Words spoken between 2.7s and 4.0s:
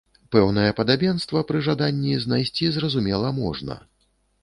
зразумела, можна.